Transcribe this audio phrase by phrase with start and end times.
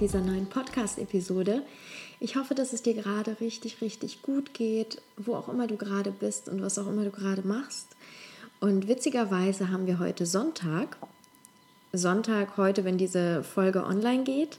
[0.00, 1.62] dieser neuen Podcast-Episode.
[2.20, 6.10] Ich hoffe, dass es dir gerade richtig, richtig gut geht, wo auch immer du gerade
[6.10, 7.88] bist und was auch immer du gerade machst.
[8.60, 10.98] Und witzigerweise haben wir heute Sonntag.
[11.92, 14.58] Sonntag heute, wenn diese Folge online geht.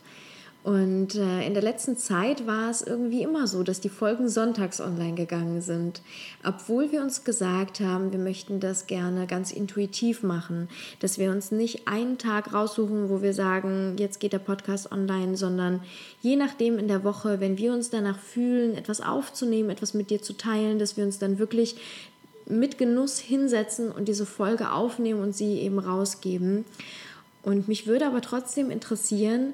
[0.64, 4.82] Und äh, in der letzten Zeit war es irgendwie immer so, dass die Folgen sonntags
[4.82, 6.02] online gegangen sind.
[6.44, 10.68] Obwohl wir uns gesagt haben, wir möchten das gerne ganz intuitiv machen,
[11.00, 15.38] dass wir uns nicht einen Tag raussuchen, wo wir sagen, jetzt geht der Podcast online,
[15.38, 15.82] sondern
[16.22, 20.22] je nachdem in der Woche, wenn wir uns danach fühlen, etwas aufzunehmen, etwas mit dir
[20.22, 21.78] zu teilen, dass wir uns dann wirklich
[22.46, 26.66] mit Genuss hinsetzen und diese Folge aufnehmen und sie eben rausgeben.
[27.44, 29.54] Und mich würde aber trotzdem interessieren,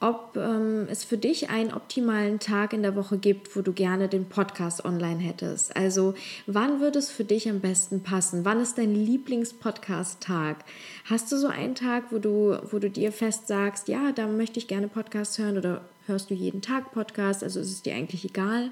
[0.00, 4.08] ob ähm, es für dich einen optimalen Tag in der Woche gibt, wo du gerne
[4.08, 5.76] den Podcast online hättest.
[5.76, 6.14] Also
[6.46, 8.44] wann würde es für dich am besten passen?
[8.44, 10.64] Wann ist dein Lieblingspodcast-Tag?
[11.04, 14.58] Hast du so einen Tag, wo du, wo du dir fest sagst, ja, da möchte
[14.58, 17.42] ich gerne Podcast hören oder hörst du jeden Tag Podcast?
[17.42, 18.70] Also ist es dir eigentlich egal?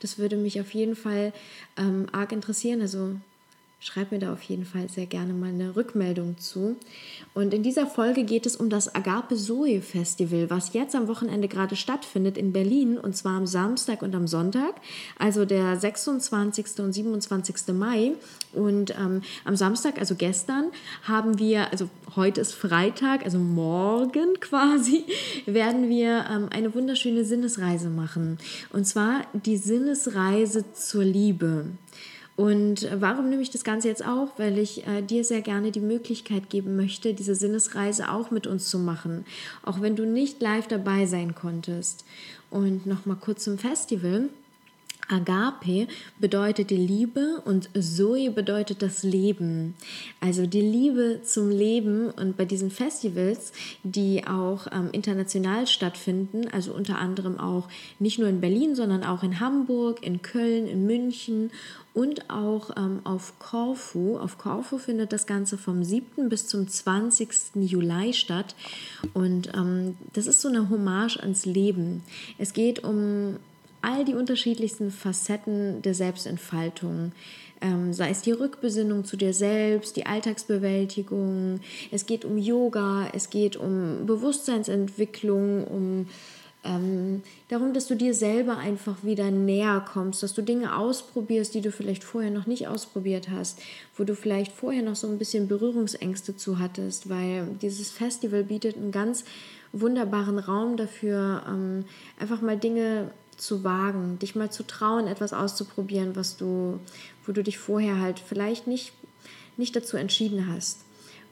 [0.00, 1.32] Das würde mich auf jeden Fall
[1.76, 2.80] ähm, arg interessieren.
[2.80, 3.16] Also
[3.80, 6.74] Schreib mir da auf jeden Fall sehr gerne mal eine Rückmeldung zu.
[7.32, 11.46] Und in dieser Folge geht es um das Agape Zoe Festival, was jetzt am Wochenende
[11.46, 14.74] gerade stattfindet in Berlin und zwar am Samstag und am Sonntag,
[15.16, 16.80] also der 26.
[16.80, 17.68] und 27.
[17.68, 18.14] Mai.
[18.52, 20.72] Und ähm, am Samstag, also gestern,
[21.04, 25.04] haben wir, also heute ist Freitag, also morgen quasi,
[25.46, 28.38] werden wir ähm, eine wunderschöne Sinnesreise machen.
[28.72, 31.66] Und zwar die Sinnesreise zur Liebe.
[32.38, 34.28] Und warum nehme ich das Ganze jetzt auf?
[34.36, 38.70] Weil ich äh, dir sehr gerne die Möglichkeit geben möchte, diese Sinnesreise auch mit uns
[38.70, 39.26] zu machen,
[39.64, 42.04] auch wenn du nicht live dabei sein konntest.
[42.48, 44.28] Und nochmal kurz zum Festival.
[45.08, 45.88] Agape
[46.18, 49.74] bedeutet die Liebe und Zoe bedeutet das Leben.
[50.20, 53.52] Also die Liebe zum Leben und bei diesen Festivals,
[53.82, 59.22] die auch ähm, international stattfinden, also unter anderem auch nicht nur in Berlin, sondern auch
[59.22, 61.50] in Hamburg, in Köln, in München
[61.94, 64.18] und auch ähm, auf Korfu.
[64.18, 66.28] Auf Korfu findet das Ganze vom 7.
[66.28, 67.56] bis zum 20.
[67.56, 68.54] Juli statt.
[69.14, 72.04] Und ähm, das ist so eine Hommage ans Leben.
[72.38, 73.36] Es geht um
[73.82, 77.12] all die unterschiedlichsten Facetten der Selbstentfaltung.
[77.60, 83.30] Ähm, sei es die Rückbesinnung zu dir selbst, die Alltagsbewältigung, es geht um Yoga, es
[83.30, 86.06] geht um Bewusstseinsentwicklung, um
[86.64, 91.60] ähm, darum, dass du dir selber einfach wieder näher kommst, dass du Dinge ausprobierst, die
[91.60, 93.60] du vielleicht vorher noch nicht ausprobiert hast,
[93.96, 98.76] wo du vielleicht vorher noch so ein bisschen Berührungsängste zu hattest, weil dieses Festival bietet
[98.76, 99.24] einen ganz
[99.72, 101.84] wunderbaren Raum dafür, ähm,
[102.18, 106.78] einfach mal Dinge zu wagen, dich mal zu trauen, etwas auszuprobieren, was du,
[107.24, 108.92] wo du dich vorher halt vielleicht nicht,
[109.56, 110.84] nicht dazu entschieden hast.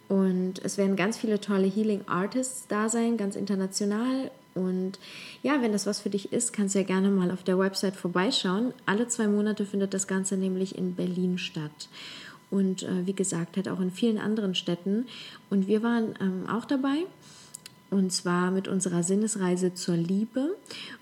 [0.09, 4.31] Und es werden ganz viele tolle Healing Artists da sein, ganz international.
[4.55, 4.99] Und
[5.43, 7.97] ja, wenn das was für dich ist, kannst du ja gerne mal auf der Website
[7.97, 8.73] vorbeischauen.
[8.87, 11.89] Alle zwei Monate findet das Ganze nämlich in Berlin statt.
[12.51, 15.07] Und äh, wie gesagt, halt auch in vielen anderen Städten.
[15.51, 17.05] Und wir waren ähm, auch dabei
[17.97, 20.55] und zwar mit unserer Sinnesreise zur Liebe.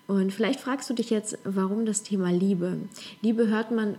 [0.07, 2.79] Und vielleicht fragst du dich jetzt, warum das Thema Liebe?
[3.21, 3.97] Liebe hört man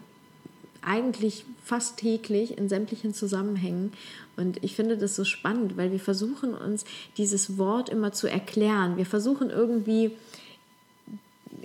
[0.82, 3.92] eigentlich fast täglich in sämtlichen Zusammenhängen.
[4.38, 6.86] Und ich finde das so spannend, weil wir versuchen uns
[7.18, 8.98] dieses Wort immer zu erklären.
[8.98, 10.12] Wir versuchen irgendwie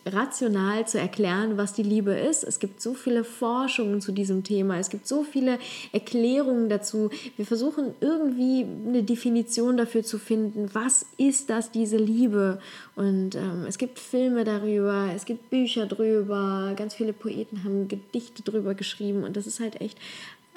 [0.07, 2.45] rational zu erklären, was die Liebe ist.
[2.45, 5.59] Es gibt so viele Forschungen zu diesem Thema, es gibt so viele
[5.93, 7.11] Erklärungen dazu.
[7.37, 12.61] Wir versuchen irgendwie eine Definition dafür zu finden, was ist das, diese Liebe.
[12.97, 18.43] Und ähm, es gibt Filme darüber, es gibt Bücher drüber, ganz viele Poeten haben Gedichte
[18.43, 19.99] drüber geschrieben und das ist halt echt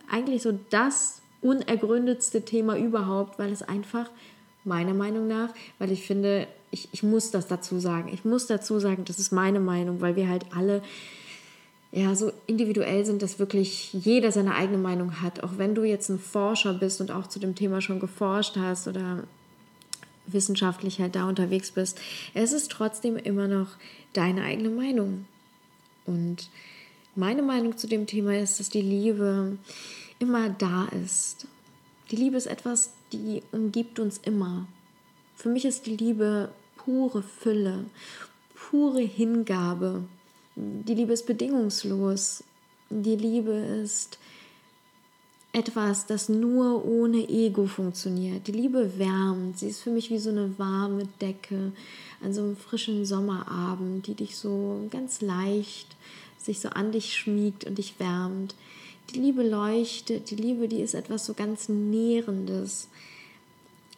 [0.09, 4.09] eigentlich so das unergründetste Thema überhaupt, weil es einfach
[4.65, 5.49] meiner Meinung nach,
[5.79, 8.09] weil ich finde, ich, ich muss das dazu sagen.
[8.13, 10.81] Ich muss dazu sagen, das ist meine Meinung, weil wir halt alle
[11.91, 15.43] ja, so individuell sind, dass wirklich jeder seine eigene Meinung hat.
[15.43, 18.87] Auch wenn du jetzt ein Forscher bist und auch zu dem Thema schon geforscht hast
[18.87, 19.23] oder
[20.25, 21.99] wissenschaftlich halt da unterwegs bist,
[22.33, 23.67] es ist trotzdem immer noch
[24.13, 25.25] deine eigene Meinung.
[26.07, 26.49] Und
[27.15, 29.57] meine Meinung zu dem Thema ist, dass die Liebe
[30.17, 31.45] immer da ist.
[32.09, 34.67] Die Liebe ist etwas, die umgibt uns immer.
[35.35, 37.85] Für mich ist die Liebe pure Fülle,
[38.55, 40.03] pure Hingabe.
[40.55, 42.43] Die Liebe ist bedingungslos.
[42.89, 44.17] Die Liebe ist
[45.51, 48.47] etwas, das nur ohne Ego funktioniert.
[48.47, 49.59] Die Liebe wärmt.
[49.59, 51.71] Sie ist für mich wie so eine warme Decke
[52.23, 55.95] an so einem frischen Sommerabend, die dich so ganz leicht
[56.43, 58.55] sich so an dich schmiegt und dich wärmt.
[59.13, 60.31] Die Liebe leuchtet.
[60.31, 62.87] Die Liebe, die ist etwas so ganz Nährendes.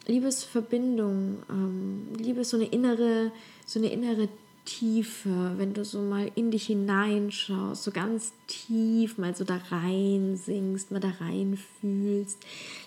[0.06, 1.38] Liebe ist Verbindung.
[1.48, 3.32] Ähm, Liebe ist so eine innere,
[3.64, 4.28] so eine innere
[4.66, 10.36] Tiefe, wenn du so mal in dich hineinschaust, so ganz tief mal so da rein
[10.36, 12.38] singst, mal da rein fühlst.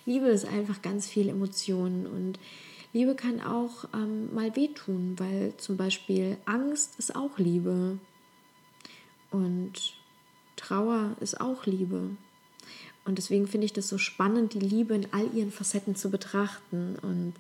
[0.06, 2.38] Liebe ist einfach ganz viel Emotionen und
[2.92, 7.98] Liebe kann auch ähm, mal wehtun, weil zum Beispiel Angst ist auch Liebe
[9.32, 9.99] und
[10.70, 12.02] Trauer ist auch Liebe.
[13.06, 16.96] Und deswegen finde ich das so spannend, die Liebe in all ihren Facetten zu betrachten
[17.02, 17.34] und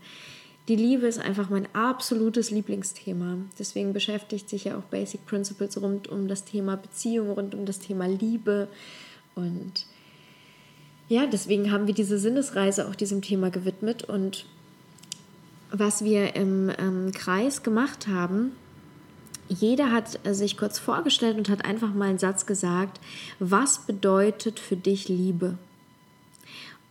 [0.68, 3.38] die Liebe ist einfach mein absolutes Lieblingsthema.
[3.58, 7.80] Deswegen beschäftigt sich ja auch Basic Principles rund um das Thema Beziehung, rund um das
[7.80, 8.68] Thema Liebe.
[9.34, 9.88] Und
[11.08, 14.04] ja, deswegen haben wir diese Sinnesreise auch diesem Thema gewidmet.
[14.04, 14.46] Und
[15.72, 18.52] was wir im ähm, Kreis gemacht haben,
[19.50, 23.00] jeder hat sich kurz vorgestellt und hat einfach mal einen Satz gesagt,
[23.40, 25.58] was bedeutet für dich Liebe?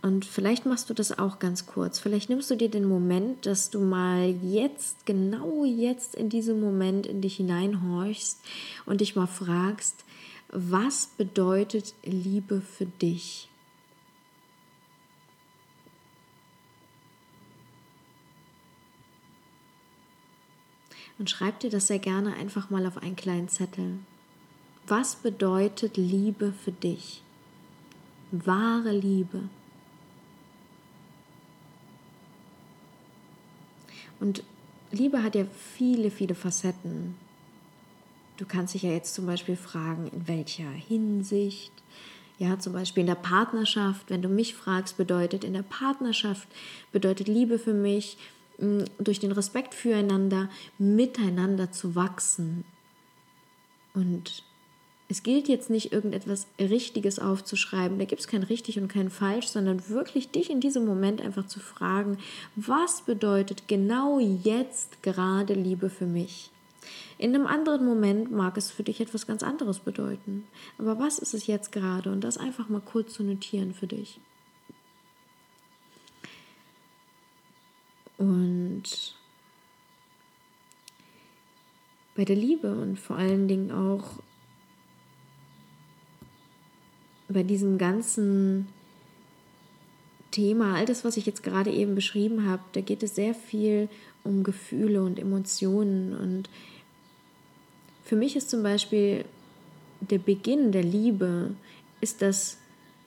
[0.00, 1.98] Und vielleicht machst du das auch ganz kurz.
[1.98, 7.06] Vielleicht nimmst du dir den Moment, dass du mal jetzt, genau jetzt in diesem Moment
[7.06, 8.38] in dich hineinhorchst
[8.86, 10.04] und dich mal fragst,
[10.50, 13.47] was bedeutet Liebe für dich?
[21.18, 23.98] Und schreib dir das sehr gerne einfach mal auf einen kleinen Zettel.
[24.86, 27.22] Was bedeutet Liebe für dich?
[28.30, 29.48] Wahre Liebe.
[34.20, 34.42] Und
[34.90, 35.44] Liebe hat ja
[35.76, 37.16] viele, viele Facetten.
[38.36, 41.72] Du kannst dich ja jetzt zum Beispiel fragen, in welcher Hinsicht.
[42.38, 44.10] Ja, zum Beispiel in der Partnerschaft.
[44.10, 46.48] Wenn du mich fragst, bedeutet in der Partnerschaft,
[46.92, 48.16] bedeutet Liebe für mich,
[48.98, 52.64] durch den Respekt füreinander, miteinander zu wachsen.
[53.94, 54.42] Und
[55.08, 59.46] es gilt jetzt nicht irgendetwas Richtiges aufzuschreiben, da gibt es kein richtig und kein falsch,
[59.46, 62.18] sondern wirklich dich in diesem Moment einfach zu fragen,
[62.56, 66.50] was bedeutet genau jetzt gerade Liebe für mich?
[67.16, 70.46] In einem anderen Moment mag es für dich etwas ganz anderes bedeuten.
[70.78, 72.12] Aber was ist es jetzt gerade?
[72.12, 74.20] Und das einfach mal kurz zu notieren für dich.
[78.18, 79.14] Und
[82.16, 84.20] bei der Liebe und vor allen Dingen auch
[87.28, 88.66] bei diesem ganzen
[90.32, 93.88] Thema, all das, was ich jetzt gerade eben beschrieben habe, da geht es sehr viel
[94.24, 96.16] um Gefühle und Emotionen.
[96.16, 96.50] Und
[98.04, 99.24] für mich ist zum Beispiel
[100.00, 101.54] der Beginn der Liebe,
[102.00, 102.58] ist das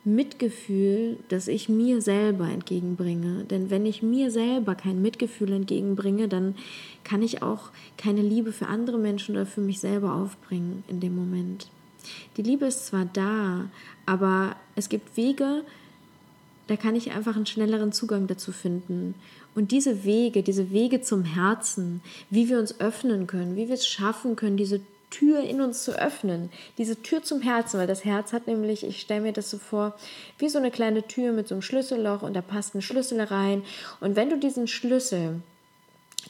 [0.03, 3.43] Mitgefühl, das ich mir selber entgegenbringe.
[3.43, 6.55] Denn wenn ich mir selber kein Mitgefühl entgegenbringe, dann
[7.03, 11.15] kann ich auch keine Liebe für andere Menschen oder für mich selber aufbringen in dem
[11.15, 11.67] Moment.
[12.37, 13.69] Die Liebe ist zwar da,
[14.07, 15.63] aber es gibt Wege,
[16.67, 19.13] da kann ich einfach einen schnelleren Zugang dazu finden.
[19.53, 23.85] Und diese Wege, diese Wege zum Herzen, wie wir uns öffnen können, wie wir es
[23.85, 24.81] schaffen können, diese
[25.11, 26.49] Tür in uns zu öffnen,
[26.79, 29.93] diese Tür zum Herzen, weil das Herz hat nämlich, ich stelle mir das so vor,
[30.39, 33.63] wie so eine kleine Tür mit so einem Schlüsselloch und da passt ein Schlüssel rein.
[33.99, 35.41] Und wenn du diesen Schlüssel,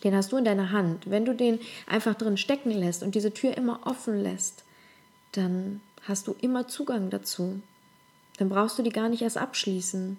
[0.04, 3.34] den hast du in deiner Hand, wenn du den einfach drin stecken lässt und diese
[3.34, 4.64] Tür immer offen lässt,
[5.32, 7.62] dann hast du immer Zugang dazu.
[8.38, 10.18] Dann brauchst du die gar nicht erst abschließen.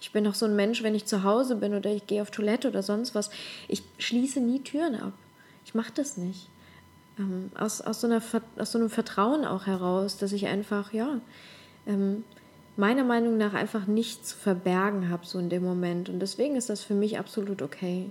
[0.00, 2.30] Ich bin auch so ein Mensch, wenn ich zu Hause bin oder ich gehe auf
[2.30, 3.30] Toilette oder sonst was,
[3.68, 5.12] ich schließe nie Türen ab.
[5.64, 6.48] Ich mache das nicht.
[7.18, 8.22] Ähm, aus, aus, so einer,
[8.58, 11.20] aus so einem Vertrauen auch heraus, dass ich einfach, ja,
[11.86, 12.24] ähm,
[12.76, 16.08] meiner Meinung nach einfach nichts zu verbergen habe, so in dem Moment.
[16.08, 18.10] Und deswegen ist das für mich absolut okay.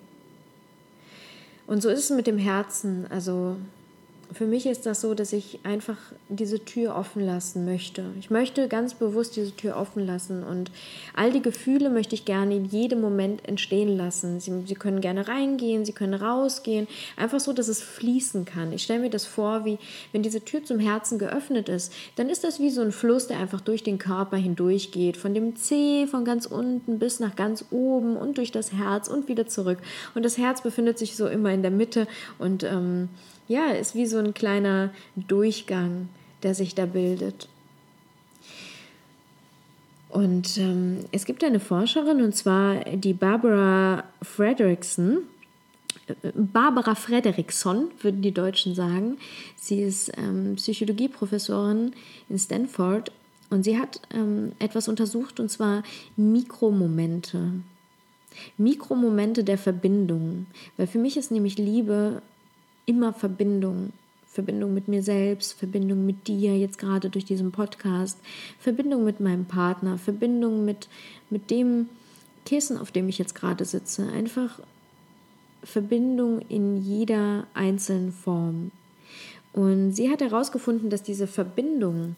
[1.67, 3.05] Und so ist es mit dem Herzen.
[3.10, 3.57] Also
[4.34, 5.98] für mich ist das so, dass ich einfach
[6.30, 8.06] diese Tür offen lassen möchte.
[8.20, 10.72] Ich möchte ganz bewusst diese Tür offen lassen und
[11.13, 14.40] all die Gefühle möchte ich gerne in jedem Moment entstehen lassen.
[14.40, 16.88] Sie, sie können gerne reingehen, sie können rausgehen,
[17.18, 18.72] einfach so, dass es fließen kann.
[18.72, 19.78] Ich stelle mir das vor, wie
[20.12, 23.40] wenn diese Tür zum Herzen geöffnet ist, dann ist das wie so ein Fluss, der
[23.40, 27.66] einfach durch den Körper hindurch geht, von dem C von ganz unten bis nach ganz
[27.72, 29.80] oben und durch das Herz und wieder zurück.
[30.16, 32.08] Und das Herz befindet sich so immer in der Mitte
[32.40, 33.10] und ähm,
[33.48, 36.10] ja, ist wie so ein kleiner Durchgang,
[36.44, 37.48] der sich da bildet.
[40.10, 45.24] Und ähm, es gibt eine Forscherin, und zwar die Barbara Frederickson.
[46.36, 49.18] Barbara Frederickson, würden die Deutschen sagen.
[49.56, 51.94] Sie ist ähm, Psychologieprofessorin
[52.30, 53.12] in Stanford
[53.50, 55.82] und sie hat ähm, etwas untersucht, und zwar
[56.16, 57.52] Mikromomente.
[58.58, 60.46] Mikromomente der Verbindung.
[60.78, 62.22] Weil für mich ist nämlich Liebe
[62.86, 63.94] immer Verbindung.
[64.25, 68.18] Verbindung mit mir selbst, Verbindung mit dir, jetzt gerade durch diesen Podcast,
[68.58, 70.90] Verbindung mit meinem Partner, Verbindung mit,
[71.30, 71.88] mit dem,
[72.46, 74.08] Kissen, auf dem ich jetzt gerade sitze.
[74.10, 74.60] Einfach
[75.63, 78.72] Verbindung in jeder einzelnen Form.
[79.54, 82.16] Und sie hat herausgefunden, dass diese Verbindung,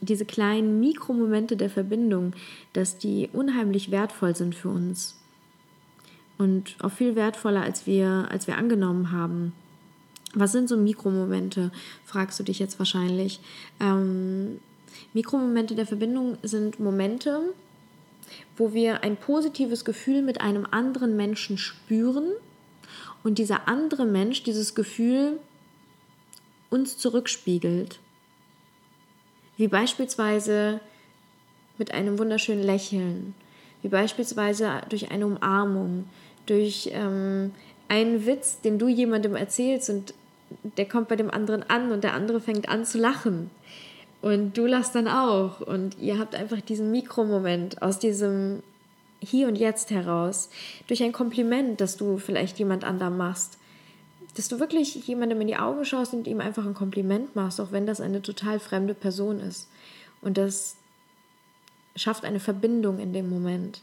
[0.00, 2.32] diese kleinen Mikromomente der Verbindung,
[2.72, 5.18] dass die unheimlich wertvoll sind für uns.
[6.38, 9.52] Und auch viel wertvoller, als wir, als wir angenommen haben.
[10.34, 11.70] Was sind so Mikromomente,
[12.04, 13.40] fragst du dich jetzt wahrscheinlich.
[13.80, 14.60] Ähm,
[15.12, 17.40] Mikromomente der Verbindung sind Momente,
[18.56, 22.32] wo wir ein positives Gefühl mit einem anderen Menschen spüren
[23.22, 25.38] und dieser andere Mensch dieses Gefühl
[26.70, 27.98] uns zurückspiegelt.
[29.56, 30.80] Wie beispielsweise
[31.76, 33.34] mit einem wunderschönen Lächeln,
[33.82, 36.08] wie beispielsweise durch eine Umarmung,
[36.46, 37.52] durch ähm,
[37.88, 40.14] einen Witz, den du jemandem erzählst und
[40.76, 43.50] der kommt bei dem anderen an und der andere fängt an zu lachen.
[44.22, 45.60] Und du lachst dann auch.
[45.60, 48.62] Und ihr habt einfach diesen Mikromoment aus diesem
[49.20, 50.48] Hier und Jetzt heraus.
[50.86, 53.58] Durch ein Kompliment, das du vielleicht jemand anderem machst.
[54.36, 57.72] Dass du wirklich jemandem in die Augen schaust und ihm einfach ein Kompliment machst, auch
[57.72, 59.68] wenn das eine total fremde Person ist.
[60.22, 60.76] Und das
[61.96, 63.82] schafft eine Verbindung in dem Moment.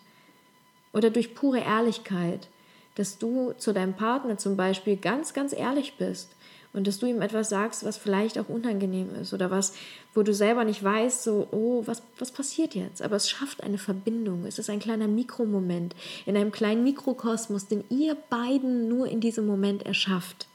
[0.93, 2.47] Oder durch pure Ehrlichkeit,
[2.95, 6.35] dass du zu deinem Partner zum Beispiel ganz, ganz ehrlich bist
[6.71, 9.73] und dass du ihm etwas sagst, was vielleicht auch unangenehm ist oder was,
[10.13, 13.01] wo du selber nicht weißt, so, oh, was, was passiert jetzt?
[13.01, 14.45] Aber es schafft eine Verbindung.
[14.45, 15.95] Es ist ein kleiner Mikromoment
[16.27, 20.47] in einem kleinen Mikrokosmos, den ihr beiden nur in diesem Moment erschafft.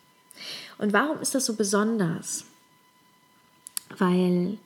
[0.78, 2.44] Und warum ist das so besonders?
[3.99, 4.59] Weil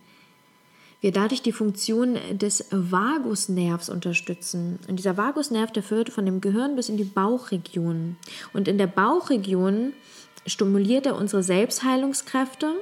[1.00, 4.81] wir dadurch die Funktion des Vagusnervs unterstützen.
[4.88, 8.17] Und dieser Vagusnerv, der führt von dem Gehirn bis in die Bauchregion.
[8.52, 9.93] Und in der Bauchregion
[10.49, 12.75] stimuliert er unsere Selbstheilungskräfte.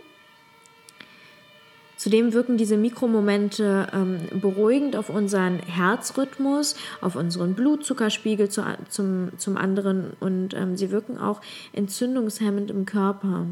[1.96, 9.56] Zudem wirken diese Mikromomente ähm, beruhigend auf unseren Herzrhythmus, auf unseren Blutzuckerspiegel zu, zum, zum
[9.56, 11.40] anderen und ähm, sie wirken auch
[11.72, 13.46] entzündungshemmend im Körper.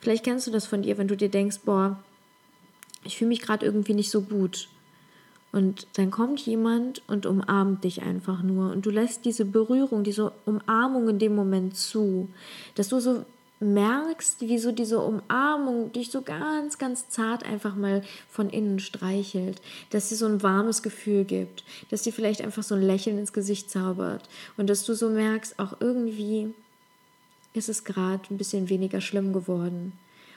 [0.00, 1.98] Vielleicht kennst du das von dir, wenn du dir denkst, boah,
[3.04, 4.68] ich fühle mich gerade irgendwie nicht so gut.
[5.50, 8.70] Und dann kommt jemand und umarmt dich einfach nur.
[8.70, 12.28] Und du lässt diese Berührung, diese Umarmung in dem Moment zu.
[12.74, 13.24] Dass du so
[13.60, 19.60] merkst, wie so diese Umarmung dich so ganz, ganz zart einfach mal von innen streichelt,
[19.90, 23.32] dass sie so ein warmes Gefühl gibt, dass sie vielleicht einfach so ein Lächeln ins
[23.32, 26.54] Gesicht zaubert und dass du so merkst, auch irgendwie
[27.54, 29.92] ist es gerade ein bisschen weniger schlimm geworden.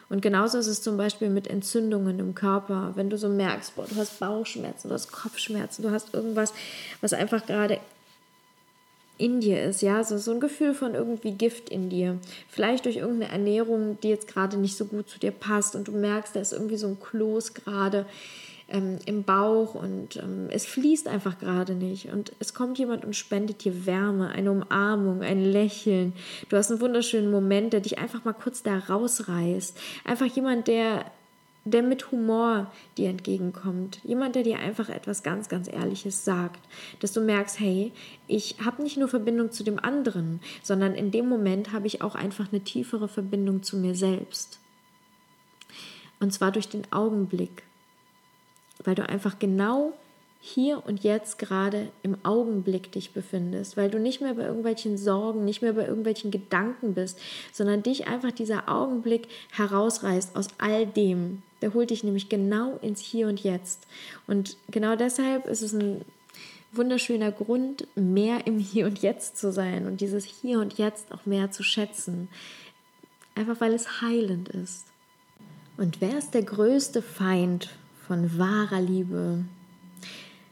[0.09, 2.91] Und genauso ist es zum Beispiel mit Entzündungen im Körper.
[2.95, 6.53] Wenn du so merkst, boah, du hast Bauchschmerzen, du hast Kopfschmerzen, du hast irgendwas,
[6.99, 7.79] was einfach gerade
[9.21, 12.17] in dir ist, ja, so, so ein Gefühl von irgendwie Gift in dir.
[12.49, 15.91] Vielleicht durch irgendeine Ernährung, die jetzt gerade nicht so gut zu dir passt und du
[15.91, 18.05] merkst, da ist irgendwie so ein Kloß gerade
[18.71, 22.11] ähm, im Bauch und ähm, es fließt einfach gerade nicht.
[22.11, 26.13] Und es kommt jemand und spendet dir Wärme, eine Umarmung, ein Lächeln.
[26.49, 29.77] Du hast einen wunderschönen Moment, der dich einfach mal kurz da rausreißt.
[30.05, 31.05] Einfach jemand, der
[31.63, 33.99] der mit Humor dir entgegenkommt.
[34.03, 36.59] Jemand, der dir einfach etwas ganz, ganz Ehrliches sagt.
[36.99, 37.91] Dass du merkst, hey,
[38.27, 42.15] ich habe nicht nur Verbindung zu dem anderen, sondern in dem Moment habe ich auch
[42.15, 44.59] einfach eine tiefere Verbindung zu mir selbst.
[46.19, 47.63] Und zwar durch den Augenblick.
[48.83, 49.93] Weil du einfach genau
[50.43, 55.45] hier und jetzt gerade im Augenblick dich befindest, weil du nicht mehr bei irgendwelchen Sorgen,
[55.45, 57.19] nicht mehr bei irgendwelchen Gedanken bist,
[57.53, 61.43] sondern dich einfach dieser Augenblick herausreißt aus all dem.
[61.61, 63.85] Der holt dich nämlich genau ins Hier und Jetzt.
[64.25, 66.03] Und genau deshalb ist es ein
[66.71, 71.27] wunderschöner Grund, mehr im Hier und Jetzt zu sein und dieses Hier und Jetzt auch
[71.27, 72.29] mehr zu schätzen.
[73.35, 74.87] Einfach weil es heilend ist.
[75.77, 77.69] Und wer ist der größte Feind
[78.07, 79.45] von wahrer Liebe?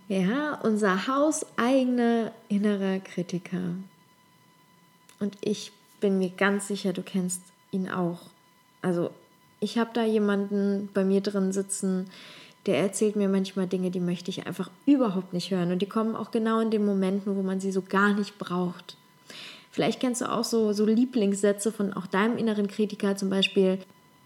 [0.09, 3.75] Ja, unser hauseigener innerer Kritiker.
[5.19, 8.21] Und ich bin mir ganz sicher, du kennst ihn auch.
[8.81, 9.11] Also
[9.59, 12.07] ich habe da jemanden bei mir drin sitzen,
[12.65, 15.71] der erzählt mir manchmal Dinge, die möchte ich einfach überhaupt nicht hören.
[15.71, 18.97] Und die kommen auch genau in den Momenten, wo man sie so gar nicht braucht.
[19.71, 23.77] Vielleicht kennst du auch so, so Lieblingssätze von auch deinem inneren Kritiker, zum Beispiel,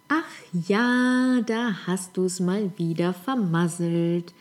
[0.07, 0.23] ach
[0.65, 4.33] ja, da hast du es mal wieder vermasselt.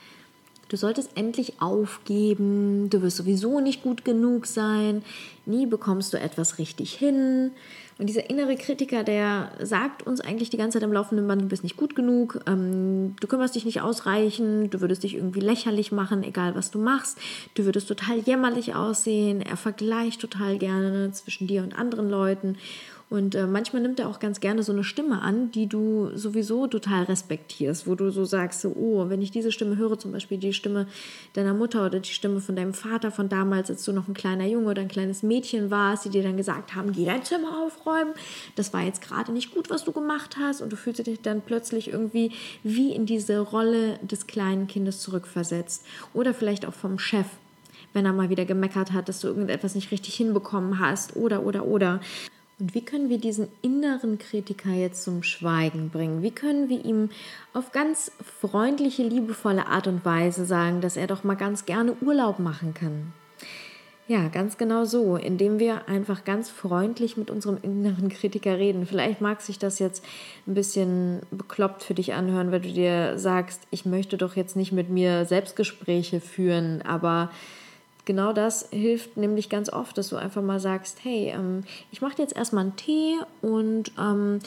[0.72, 5.04] Du solltest endlich aufgeben, du wirst sowieso nicht gut genug sein,
[5.44, 7.50] nie bekommst du etwas richtig hin.
[7.98, 11.46] Und dieser innere Kritiker, der sagt uns eigentlich die ganze Zeit am laufenden Band, du
[11.48, 15.92] bist nicht gut genug, ähm, du kümmerst dich nicht ausreichend, du würdest dich irgendwie lächerlich
[15.92, 17.18] machen, egal was du machst,
[17.52, 22.56] du würdest total jämmerlich aussehen, er vergleicht total gerne zwischen dir und anderen Leuten
[23.12, 26.66] Und äh, manchmal nimmt er auch ganz gerne so eine Stimme an, die du sowieso
[26.66, 30.38] total respektierst, wo du so sagst, so, oh, wenn ich diese Stimme höre, zum Beispiel
[30.38, 30.86] die Stimme
[31.34, 34.46] deiner Mutter oder die Stimme von deinem Vater von damals, als du noch ein kleiner
[34.46, 38.14] Junge oder ein kleines Mädchen warst, die dir dann gesagt haben, geh dein Zimmer aufräumen,
[38.56, 41.42] das war jetzt gerade nicht gut, was du gemacht hast und du fühlst dich dann
[41.42, 45.84] plötzlich irgendwie wie in diese Rolle des kleinen Kindes zurückversetzt.
[46.14, 47.26] Oder vielleicht auch vom Chef,
[47.92, 51.66] wenn er mal wieder gemeckert hat, dass du irgendetwas nicht richtig hinbekommen hast oder, oder,
[51.66, 52.00] oder.
[52.62, 56.22] Und wie können wir diesen inneren Kritiker jetzt zum Schweigen bringen?
[56.22, 57.10] Wie können wir ihm
[57.52, 62.38] auf ganz freundliche, liebevolle Art und Weise sagen, dass er doch mal ganz gerne Urlaub
[62.38, 63.12] machen kann?
[64.06, 68.86] Ja, ganz genau so, indem wir einfach ganz freundlich mit unserem inneren Kritiker reden.
[68.86, 70.04] Vielleicht mag sich das jetzt
[70.46, 74.70] ein bisschen bekloppt für dich anhören, weil du dir sagst, ich möchte doch jetzt nicht
[74.70, 77.32] mit mir Selbstgespräche führen, aber
[78.04, 82.18] genau das hilft nämlich ganz oft, dass du einfach mal sagst, hey, ähm, ich mache
[82.18, 84.40] jetzt erstmal einen Tee und ähm,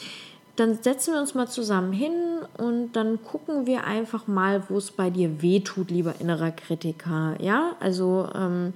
[0.56, 2.12] dann setzen wir uns mal zusammen hin
[2.56, 7.36] und dann gucken wir einfach mal, wo es bei dir weh tut, lieber innerer Kritiker.
[7.40, 8.72] Ja, also ähm,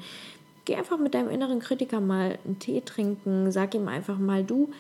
[0.66, 4.70] geh einfach mit deinem inneren Kritiker mal einen Tee trinken, sag ihm einfach mal, du,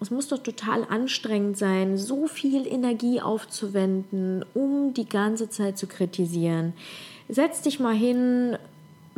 [0.00, 5.86] es muss doch total anstrengend sein, so viel Energie aufzuwenden, um die ganze Zeit zu
[5.86, 6.72] kritisieren.
[7.28, 8.58] Setz dich mal hin,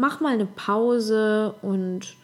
[0.03, 2.17] mach mal eine Pause und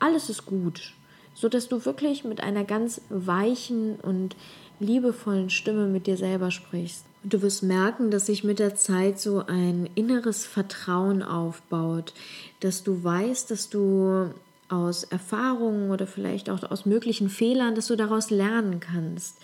[0.00, 0.94] alles ist gut,
[1.32, 4.34] so dass du wirklich mit einer ganz weichen und
[4.80, 7.04] liebevollen Stimme mit dir selber sprichst.
[7.22, 12.14] Und du wirst merken, dass sich mit der Zeit so ein inneres Vertrauen aufbaut,
[12.58, 14.30] dass du weißt, dass du
[14.68, 19.36] aus Erfahrungen oder vielleicht auch aus möglichen Fehlern, dass du daraus lernen kannst.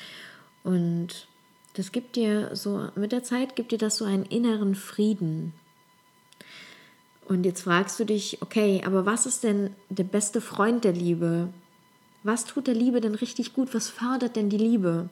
[0.64, 1.28] Und
[1.74, 5.52] das gibt dir so, mit der Zeit gibt dir das so einen inneren Frieden.
[7.28, 11.48] Und jetzt fragst du dich, okay, aber was ist denn der beste Freund der Liebe?
[12.22, 13.74] Was tut der Liebe denn richtig gut?
[13.74, 15.08] Was fördert denn die Liebe?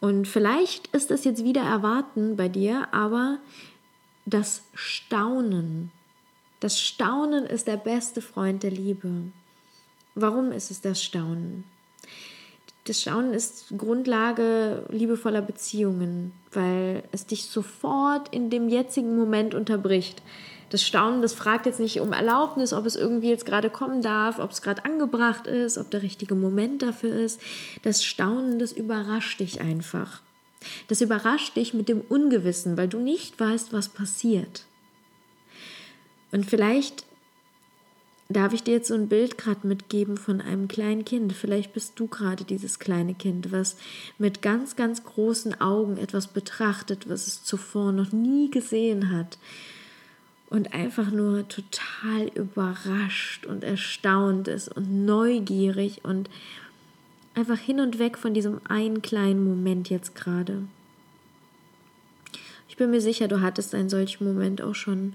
[0.00, 3.38] Und vielleicht ist es jetzt wieder erwarten bei dir, aber
[4.26, 5.92] das Staunen,
[6.58, 9.10] das Staunen ist der beste Freund der Liebe.
[10.14, 11.64] Warum ist es das Staunen?
[12.84, 20.22] Das Staunen ist Grundlage liebevoller Beziehungen, weil es dich sofort in dem jetzigen Moment unterbricht
[20.70, 24.38] das Staunen, das fragt jetzt nicht um Erlaubnis, ob es irgendwie jetzt gerade kommen darf,
[24.38, 27.40] ob es gerade angebracht ist, ob der richtige Moment dafür ist.
[27.82, 30.22] Das Staunen, das überrascht dich einfach.
[30.86, 34.64] Das überrascht dich mit dem Ungewissen, weil du nicht weißt, was passiert.
[36.30, 37.04] Und vielleicht
[38.28, 41.32] darf ich dir jetzt so ein Bild gerade mitgeben von einem kleinen Kind.
[41.32, 43.76] Vielleicht bist du gerade dieses kleine Kind, was
[44.18, 49.36] mit ganz, ganz großen Augen etwas betrachtet, was es zuvor noch nie gesehen hat
[50.50, 56.28] und einfach nur total überrascht und erstaunt ist und neugierig und
[57.34, 60.62] einfach hin und weg von diesem einen kleinen Moment jetzt gerade.
[62.68, 65.14] Ich bin mir sicher, du hattest einen solchen Moment auch schon.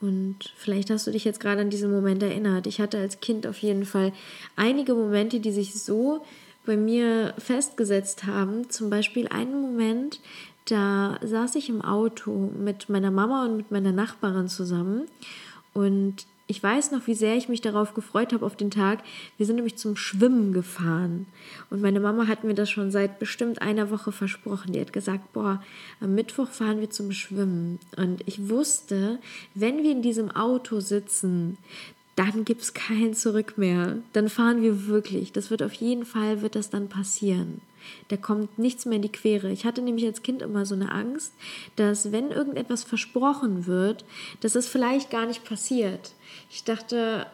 [0.00, 2.66] Und vielleicht hast du dich jetzt gerade an diesen Moment erinnert.
[2.66, 4.12] Ich hatte als Kind auf jeden Fall
[4.56, 6.24] einige Momente, die sich so
[6.66, 8.70] bei mir festgesetzt haben.
[8.70, 10.20] Zum Beispiel einen Moment,
[10.66, 15.06] da saß ich im Auto mit meiner Mama und mit meiner Nachbarin zusammen
[15.72, 19.02] und ich weiß noch, wie sehr ich mich darauf gefreut habe auf den Tag.
[19.38, 21.26] Wir sind nämlich zum Schwimmen gefahren.
[21.70, 24.72] Und meine Mama hat mir das schon seit bestimmt einer Woche versprochen.
[24.72, 25.62] Die hat gesagt, boah,
[26.00, 27.78] am Mittwoch fahren wir zum Schwimmen.
[27.96, 29.18] Und ich wusste,
[29.54, 31.56] wenn wir in diesem Auto sitzen,
[32.16, 33.98] dann gibt es kein Zurück mehr.
[34.12, 35.32] Dann fahren wir wirklich.
[35.32, 37.60] Das wird auf jeden Fall, wird das dann passieren.
[38.08, 39.50] Da kommt nichts mehr in die Quere.
[39.50, 41.34] Ich hatte nämlich als Kind immer so eine Angst,
[41.76, 44.04] dass wenn irgendetwas versprochen wird,
[44.40, 46.12] dass es vielleicht gar nicht passiert.
[46.50, 47.26] Ich dachte,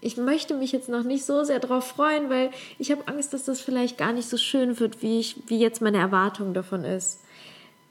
[0.00, 3.44] ich möchte mich jetzt noch nicht so sehr darauf freuen, weil ich habe Angst, dass
[3.44, 7.21] das vielleicht gar nicht so schön wird, wie, ich, wie jetzt meine Erwartung davon ist.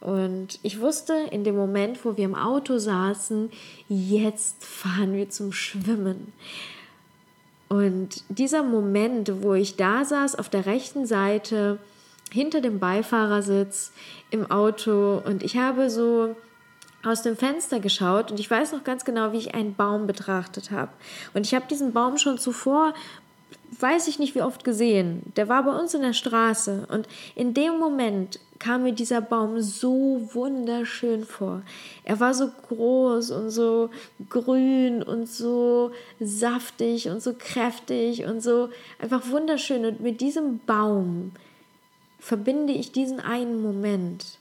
[0.02, 3.52] Und ich wusste in dem Moment, wo wir im Auto saßen,
[3.88, 6.34] jetzt fahren wir zum Schwimmen.
[7.70, 11.78] Und dieser Moment, wo ich da saß, auf der rechten Seite,
[12.32, 13.92] hinter dem Beifahrersitz
[14.30, 16.36] im Auto und ich habe so
[17.04, 20.72] aus dem Fenster geschaut und ich weiß noch ganz genau, wie ich einen Baum betrachtet
[20.72, 20.92] habe.
[21.34, 22.94] Und ich habe diesen Baum schon zuvor,
[23.80, 25.34] weiß ich nicht wie oft gesehen.
[25.36, 29.60] Der war bei uns in der Straße und in dem Moment kam mir dieser Baum
[29.60, 31.64] so wunderschön vor.
[32.04, 33.90] Er war so groß und so
[34.30, 38.70] grün und so saftig und so kräftig und so
[39.00, 39.84] einfach wunderschön.
[39.84, 41.32] Und mit diesem Baum
[42.20, 44.38] verbinde ich diesen einen Moment.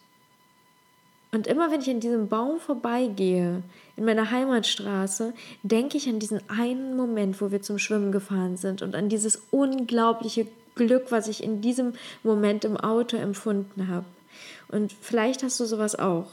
[1.32, 3.62] Und immer wenn ich an diesem Baum vorbeigehe,
[3.96, 8.82] in meiner Heimatstraße, denke ich an diesen einen Moment, wo wir zum Schwimmen gefahren sind
[8.82, 14.06] und an dieses unglaubliche Glück, was ich in diesem Moment im Auto empfunden habe.
[14.68, 16.28] Und vielleicht hast du sowas auch.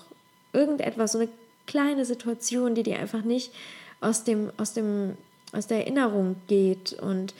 [0.54, 1.30] Irgendetwas, so eine
[1.66, 3.52] kleine Situation, die dir einfach nicht
[4.00, 5.18] aus dem, aus dem,
[5.54, 7.34] aus der Erinnerung geht und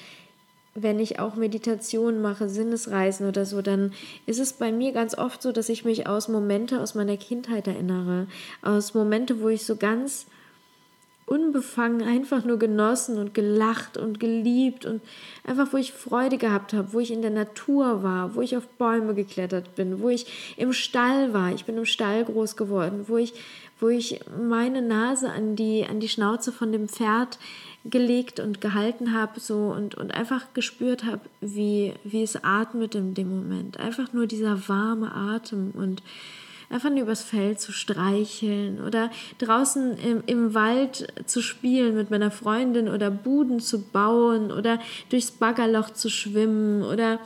[0.80, 3.94] wenn ich auch Meditation mache, Sinnesreisen oder so, dann
[4.28, 7.68] ist es bei mir ganz oft so, dass ich mich aus Momente aus meiner Kindheit
[7.68, 8.28] erinnere,
[8.62, 10.28] aus Momente, wo ich so ganz
[11.28, 15.02] unbefangen einfach nur genossen und gelacht und geliebt und
[15.44, 18.66] einfach, wo ich Freude gehabt habe, wo ich in der Natur war, wo ich auf
[18.66, 21.52] Bäume geklettert bin, wo ich im Stall war.
[21.52, 23.34] Ich bin im Stall groß geworden, wo ich,
[23.82, 27.38] wo ich meine Nase an die, an die Schnauze von dem Pferd
[27.84, 33.14] gelegt und gehalten habe so und, und einfach gespürt habe, wie, wie es atmet in
[33.16, 33.78] dem Moment.
[33.82, 36.02] Einfach nur dieser warme Atem und
[36.70, 42.90] einfach übers Feld zu streicheln oder draußen im, im Wald zu spielen mit meiner Freundin
[42.90, 47.20] oder Buden zu bauen oder durchs Baggerloch zu schwimmen oder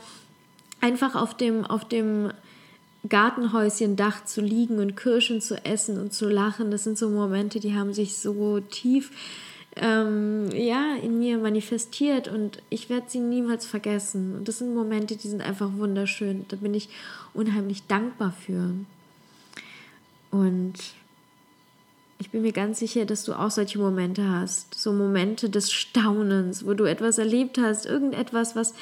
[0.80, 2.30] einfach auf dem, auf dem
[3.08, 6.70] Gartenhäuschen-Dach zu liegen und Kirschen zu essen und zu lachen.
[6.70, 9.10] Das sind so Momente, die haben sich so tief
[9.74, 14.36] ähm, ja, in mir manifestiert und ich werde sie niemals vergessen.
[14.36, 16.44] Und das sind Momente, die sind einfach wunderschön.
[16.48, 16.88] Da bin ich
[17.34, 18.70] unheimlich dankbar für.
[20.32, 20.74] Und
[22.18, 24.74] ich bin mir ganz sicher, dass du auch solche Momente hast.
[24.74, 28.74] So Momente des Staunens, wo du etwas erlebt hast, irgendetwas, was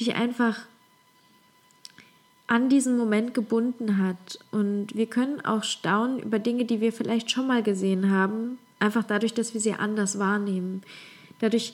[0.00, 0.60] dich einfach
[2.46, 4.38] an diesen Moment gebunden hat.
[4.50, 9.04] Und wir können auch staunen über Dinge, die wir vielleicht schon mal gesehen haben, Einfach
[9.04, 10.82] dadurch, dass wir sie anders wahrnehmen.
[11.38, 11.72] Dadurch,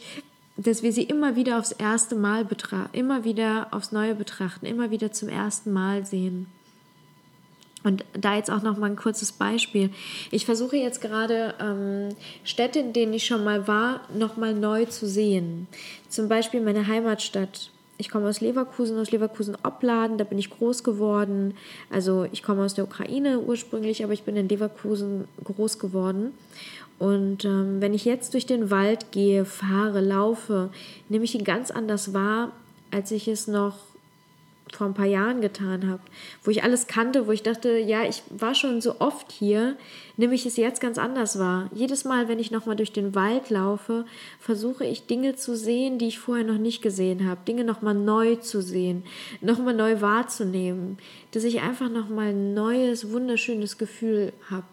[0.59, 4.91] dass wir sie immer wieder aufs erste Mal betrachten, immer wieder aufs Neue betrachten, immer
[4.91, 6.49] wieder zum ersten Mal sehen.
[7.85, 9.91] Und da jetzt auch noch mal ein kurzes Beispiel.
[10.31, 12.09] Ich versuche jetzt gerade ähm,
[12.43, 15.69] Städte, in denen ich schon mal war, noch mal neu zu sehen.
[16.09, 17.71] Zum Beispiel meine Heimatstadt.
[17.97, 21.55] Ich komme aus Leverkusen, aus Leverkusen-Opladen, da bin ich groß geworden.
[21.91, 26.33] Also ich komme aus der Ukraine ursprünglich, aber ich bin in Leverkusen groß geworden.
[26.99, 30.71] Und ähm, wenn ich jetzt durch den Wald gehe, fahre, laufe,
[31.09, 32.53] nehme ich ihn ganz anders wahr,
[32.91, 33.77] als ich es noch
[34.75, 36.01] vor ein paar Jahren getan habe,
[36.43, 39.77] wo ich alles kannte, wo ich dachte, ja, ich war schon so oft hier,
[40.17, 41.71] nehme ich es jetzt ganz anders wahr.
[41.75, 44.05] Jedes Mal, wenn ich nochmal durch den Wald laufe,
[44.41, 48.37] versuche ich Dinge zu sehen, die ich vorher noch nicht gesehen habe, Dinge nochmal neu
[48.37, 49.05] zu sehen,
[49.41, 50.99] nochmal neu wahrzunehmen,
[51.33, 54.65] dass ich einfach nochmal ein neues, wunderschönes Gefühl habe.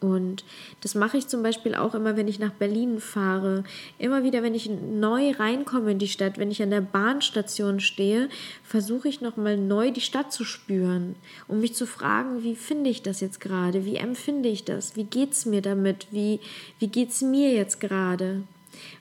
[0.00, 0.44] Und
[0.80, 3.64] das mache ich zum Beispiel auch immer, wenn ich nach Berlin fahre.
[3.98, 8.28] Immer wieder, wenn ich neu reinkomme in die Stadt, wenn ich an der Bahnstation stehe,
[8.62, 11.16] versuche ich nochmal neu die Stadt zu spüren,
[11.48, 13.84] um mich zu fragen, wie finde ich das jetzt gerade?
[13.84, 14.94] Wie empfinde ich das?
[14.94, 16.06] Wie geht es mir damit?
[16.10, 16.40] Wie,
[16.78, 18.42] wie es mir jetzt gerade?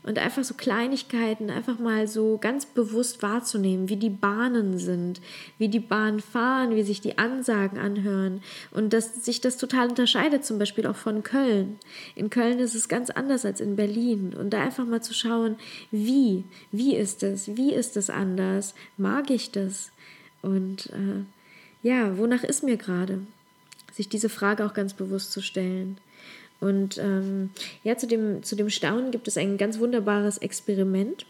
[0.03, 5.21] Und einfach so Kleinigkeiten einfach mal so ganz bewusst wahrzunehmen, wie die Bahnen sind,
[5.57, 10.45] wie die Bahnen fahren, wie sich die Ansagen anhören und dass sich das total unterscheidet,
[10.45, 11.79] zum Beispiel auch von Köln.
[12.15, 15.57] In Köln ist es ganz anders als in Berlin und da einfach mal zu schauen,
[15.91, 19.91] wie, wie ist es, wie ist es anders, mag ich das
[20.41, 21.23] und äh,
[21.83, 23.19] ja, wonach ist mir gerade?
[23.91, 25.97] Sich diese Frage auch ganz bewusst zu stellen.
[26.59, 27.51] Und ähm,
[27.83, 31.25] ja, zu dem, zu dem Staunen gibt es ein ganz wunderbares Experiment.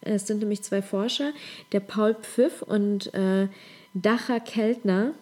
[0.00, 1.32] Es sind nämlich zwei Forscher,
[1.70, 3.46] der Paul Pfiff und äh,
[3.94, 5.12] Dacher Keltner.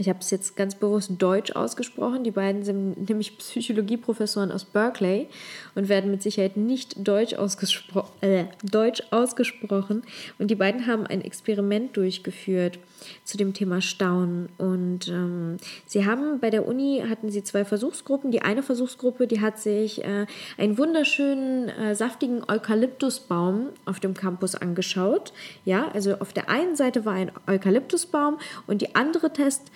[0.00, 2.24] Ich habe es jetzt ganz bewusst Deutsch ausgesprochen.
[2.24, 5.28] Die beiden sind nämlich Psychologieprofessoren aus Berkeley
[5.74, 10.02] und werden mit Sicherheit nicht Deutsch, ausgespro äh, Deutsch ausgesprochen.
[10.38, 12.78] Und die beiden haben ein Experiment durchgeführt
[13.24, 14.48] zu dem Thema Staunen.
[14.56, 18.30] Und ähm, sie haben bei der Uni hatten sie zwei Versuchsgruppen.
[18.30, 20.24] Die eine Versuchsgruppe, die hat sich äh,
[20.56, 25.34] einen wunderschönen äh, saftigen Eukalyptusbaum auf dem Campus angeschaut.
[25.66, 29.70] Ja, also auf der einen Seite war ein Eukalyptusbaum und die andere Test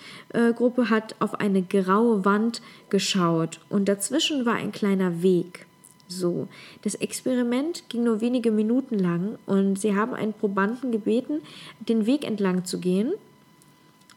[0.53, 5.65] Gruppe hat auf eine graue Wand geschaut und dazwischen war ein kleiner Weg.
[6.07, 6.47] So,
[6.83, 11.41] das Experiment ging nur wenige Minuten lang und sie haben einen Probanden gebeten,
[11.79, 13.13] den Weg entlang zu gehen,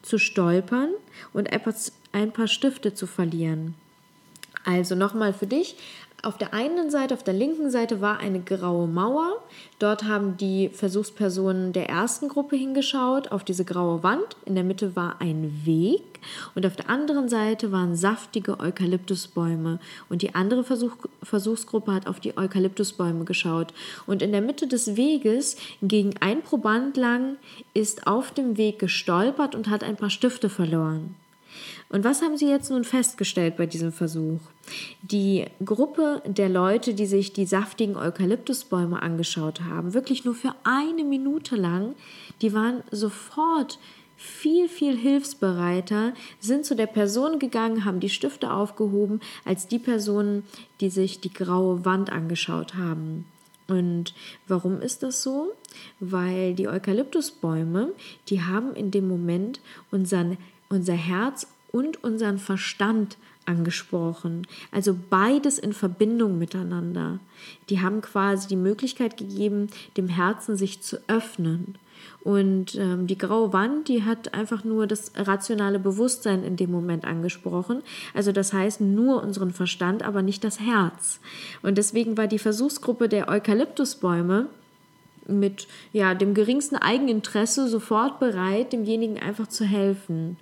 [0.02, 0.90] zu stolpern
[1.32, 3.74] und ein ein paar Stifte zu verlieren.
[4.64, 5.76] Also nochmal für dich,
[6.22, 9.36] auf der einen Seite, auf der linken Seite war eine graue Mauer.
[9.78, 14.36] Dort haben die Versuchspersonen der ersten Gruppe hingeschaut, auf diese graue Wand.
[14.44, 16.02] In der Mitte war ein Weg
[16.56, 19.78] und auf der anderen Seite waren saftige Eukalyptusbäume.
[20.08, 23.72] Und die andere Versuch Versuchsgruppe hat auf die Eukalyptusbäume geschaut.
[24.06, 27.36] Und in der Mitte des Weges ging ein Proband lang,
[27.74, 31.14] ist auf dem Weg gestolpert und hat ein paar Stifte verloren.
[31.88, 34.40] Und was haben sie jetzt nun festgestellt bei diesem Versuch?
[35.02, 41.04] Die Gruppe der Leute, die sich die saftigen Eukalyptusbäume angeschaut haben, wirklich nur für eine
[41.04, 41.94] Minute lang,
[42.42, 43.78] die waren sofort
[44.18, 50.42] viel, viel hilfsbereiter, sind zu der Person gegangen, haben die Stifte aufgehoben, als die Personen,
[50.80, 53.24] die sich die graue Wand angeschaut haben.
[53.68, 54.14] Und
[54.48, 55.52] warum ist das so?
[56.00, 57.92] Weil die Eukalyptusbäume,
[58.28, 64.46] die haben in dem Moment unseren, unser Herz und unseren Verstand angesprochen.
[64.70, 67.18] Also beides in Verbindung miteinander.
[67.70, 71.76] Die haben quasi die Möglichkeit gegeben, dem Herzen sich zu öffnen.
[72.22, 77.04] Und ähm, die graue Wand, die hat einfach nur das rationale Bewusstsein in dem Moment
[77.04, 77.82] angesprochen.
[78.12, 81.20] Also das heißt nur unseren Verstand, aber nicht das Herz.
[81.62, 84.46] Und deswegen war die Versuchsgruppe der Eukalyptusbäume
[85.26, 90.36] mit ja, dem geringsten Eigeninteresse sofort bereit, demjenigen einfach zu helfen.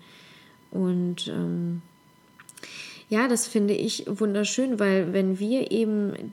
[0.70, 1.82] Und ähm,
[3.08, 6.32] ja, das finde ich wunderschön, weil wenn wir eben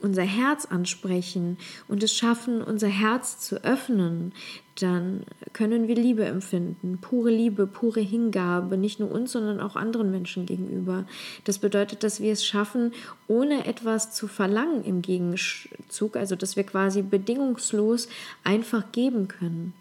[0.00, 1.58] unser Herz ansprechen
[1.88, 4.32] und es schaffen, unser Herz zu öffnen,
[4.80, 6.98] dann können wir Liebe empfinden.
[7.00, 11.04] Pure Liebe, pure Hingabe, nicht nur uns, sondern auch anderen Menschen gegenüber.
[11.44, 12.92] Das bedeutet, dass wir es schaffen,
[13.28, 18.08] ohne etwas zu verlangen im Gegenzug, also dass wir quasi bedingungslos
[18.42, 19.74] einfach geben können.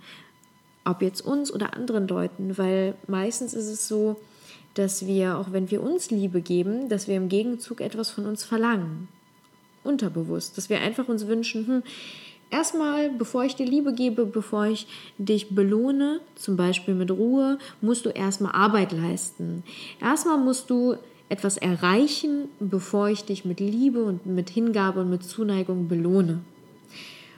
[0.86, 4.20] Ob jetzt uns oder anderen Leuten, weil meistens ist es so,
[4.74, 8.44] dass wir, auch wenn wir uns Liebe geben, dass wir im Gegenzug etwas von uns
[8.44, 9.08] verlangen
[9.84, 11.84] unterbewusst, dass wir einfach uns wünschen, hm,
[12.50, 14.88] erstmal, bevor ich dir Liebe gebe, bevor ich
[15.18, 19.64] dich belohne, zum Beispiel mit Ruhe, musst du erstmal Arbeit leisten.
[20.02, 20.96] Erstmal musst du
[21.30, 26.40] etwas erreichen, bevor ich dich mit Liebe und mit Hingabe und mit Zuneigung belohne.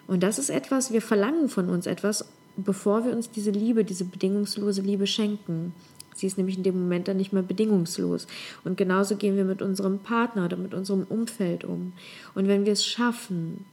[0.07, 2.25] Und das ist etwas, wir verlangen von uns etwas,
[2.57, 5.73] bevor wir uns diese Liebe, diese bedingungslose Liebe schenken.
[6.13, 8.27] Sie ist nämlich in dem Moment dann nicht mehr bedingungslos.
[8.63, 11.93] Und genauso gehen wir mit unserem Partner oder mit unserem Umfeld um.
[12.35, 13.65] Und wenn wir es schaffen,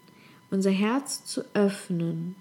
[0.51, 2.37] unser Herz zu öffnen,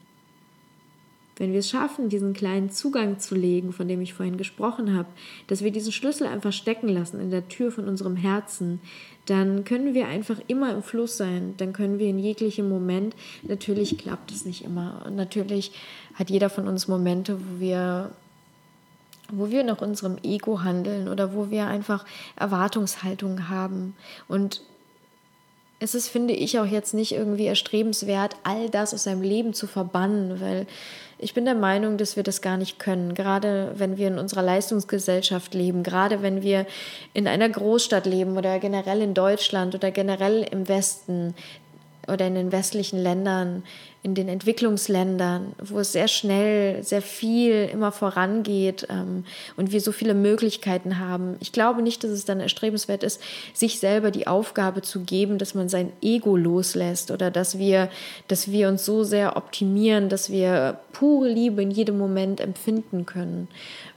[1.38, 5.08] wenn wir es schaffen, diesen kleinen Zugang zu legen, von dem ich vorhin gesprochen habe,
[5.48, 8.80] dass wir diesen Schlüssel einfach stecken lassen in der Tür von unserem Herzen,
[9.28, 11.54] dann können wir einfach immer im Fluss sein.
[11.58, 15.04] Dann können wir in jeglichem Moment, natürlich klappt es nicht immer.
[15.06, 15.72] Und natürlich
[16.16, 18.12] hat jeder von uns Momente, wo wir
[19.30, 22.06] wo wir nach unserem Ego handeln oder wo wir einfach
[22.38, 23.94] Erwartungshaltungen haben.
[24.30, 24.62] Und
[25.80, 29.68] es ist, finde ich, auch jetzt nicht irgendwie erstrebenswert, all das aus seinem Leben zu
[29.68, 30.66] verbannen, weil
[31.20, 33.16] ich bin der Meinung, dass wir das gar nicht können.
[33.16, 36.68] Gerade wenn wir in unserer Leistungsgesellschaft leben, gerade wenn wir
[37.14, 41.34] in einer Großstadt leben oder generell in Deutschland oder generell im Westen
[42.08, 43.64] oder in den westlichen Ländern,
[44.08, 49.26] in den Entwicklungsländern, wo es sehr schnell, sehr viel immer vorangeht ähm,
[49.58, 51.36] und wir so viele Möglichkeiten haben.
[51.42, 53.22] Ich glaube nicht, dass es dann erstrebenswert ist,
[53.54, 57.90] sich selber die Aufgabe zu geben, dass man sein Ego loslässt oder dass wir,
[58.30, 63.50] dass wir uns so sehr optimieren, dass wir pure Liebe in jedem Moment empfinden können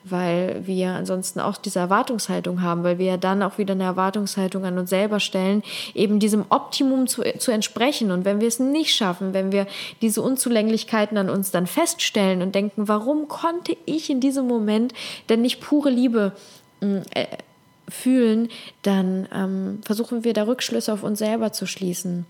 [0.05, 4.65] weil wir ansonsten auch diese Erwartungshaltung haben, weil wir ja dann auch wieder eine Erwartungshaltung
[4.65, 5.63] an uns selber stellen,
[5.95, 8.11] eben diesem Optimum zu, zu entsprechen.
[8.11, 9.67] Und wenn wir es nicht schaffen, wenn wir
[10.03, 14.93] diese Unzulänglichkeiten an uns dann feststellen und denken, warum konnte ich in diesem Moment
[15.29, 16.33] denn nicht pure Liebe
[16.81, 17.27] mm, äh,
[17.89, 18.49] fühlen,
[18.83, 22.25] dann ähm, versuchen wir da Rückschlüsse auf uns selber zu schließen.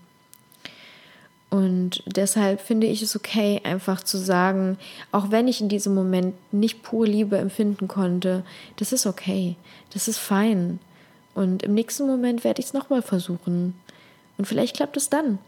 [1.49, 4.77] Und deshalb finde ich es okay, einfach zu sagen,
[5.11, 8.43] auch wenn ich in diesem Moment nicht pure Liebe empfinden konnte,
[8.77, 9.57] das ist okay,
[9.93, 10.79] das ist fein.
[11.33, 13.75] Und im nächsten Moment werde ich es nochmal versuchen.
[14.37, 15.39] Und vielleicht klappt es dann.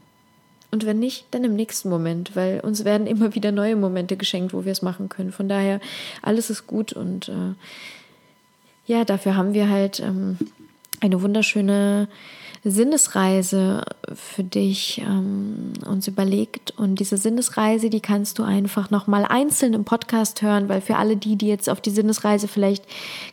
[0.74, 4.56] Und wenn nicht, dann im nächsten Moment, weil uns werden immer wieder neue Momente geschenkt,
[4.56, 5.32] wo wir es machen können.
[5.32, 5.80] Von daher,
[6.24, 7.54] alles ist gut und äh,
[8.88, 10.40] ja, dafür haben wir halt ähm,
[11.00, 12.08] eine wunderschöne
[12.66, 16.72] Sinnesreise für dich ähm, uns überlegt.
[16.78, 21.18] Und diese Sinnesreise, die kannst du einfach nochmal einzeln im Podcast hören, weil für alle
[21.18, 22.86] die, die jetzt auf die Sinnesreise vielleicht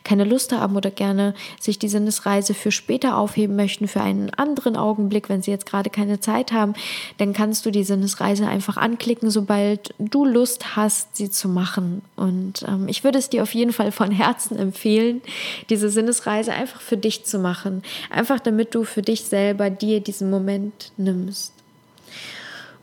[0.03, 4.75] keine Lust haben oder gerne sich die Sinnesreise für später aufheben möchten, für einen anderen
[4.75, 6.73] Augenblick, wenn sie jetzt gerade keine Zeit haben,
[7.17, 12.01] dann kannst du die Sinnesreise einfach anklicken, sobald du Lust hast, sie zu machen.
[12.17, 15.21] Und ähm, ich würde es dir auf jeden Fall von Herzen empfehlen,
[15.69, 17.83] diese Sinnesreise einfach für dich zu machen.
[18.09, 21.53] Einfach damit du für dich dich selber dir diesen Moment nimmst.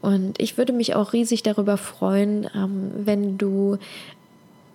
[0.01, 3.79] Und ich würde mich auch riesig darüber freuen, ähm, wenn du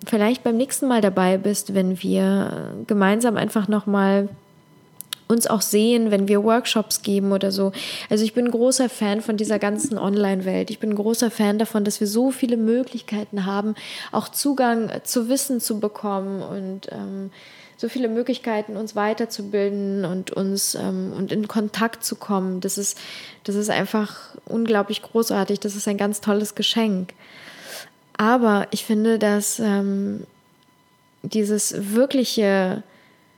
[0.05, 4.27] vielleicht beim nächsten Mal dabei bist, wenn wir gemeinsam einfach nochmal
[5.29, 7.71] uns auch sehen, wenn wir Workshops geben oder so.
[8.09, 10.69] Also ich bin großer Fan von dieser ganzen Online-Welt.
[10.69, 13.75] Ich bin großer Fan davon, dass wir so viele Möglichkeiten haben,
[14.11, 17.31] auch Zugang zu Wissen zu bekommen und ähm,
[17.83, 22.61] so viele Möglichkeiten, uns weiterzubilden und uns ähm, und in Kontakt zu kommen.
[22.61, 22.97] Das ist,
[23.43, 25.59] das ist einfach unglaublich großartig.
[25.59, 27.13] Das ist ein ganz tolles Geschenk.
[28.15, 30.25] Aber ich finde, dass ähm,
[31.23, 32.83] dieses wirkliche